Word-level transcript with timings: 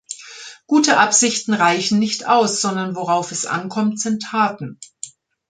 Gute 0.65 0.97
Absichten 0.97 1.53
reichen 1.53 1.99
nicht 1.99 2.25
aus, 2.27 2.59
sondern 2.59 2.95
worauf 2.95 3.31
es 3.31 3.45
ankommt, 3.45 3.99
sind 3.99 4.23
Taten. 4.23 4.79